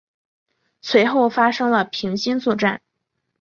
[0.81, 2.81] 随后发生了平津作战。